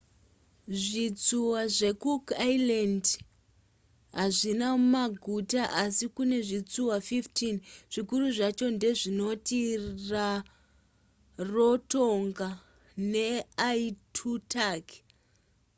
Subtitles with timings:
[0.81, 3.09] zvitsuwa zvecook islands
[4.19, 7.57] hazvina maguta asi kune zvitsuwa 15
[7.93, 9.59] zvikuru zvacho ndezvinoti
[10.09, 12.49] rarotonga
[13.11, 14.97] neaitutaki